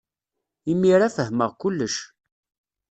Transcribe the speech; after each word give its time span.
Imir-a, 0.71 1.07
fehmeɣ 1.17 1.51
kullec. 1.61 1.95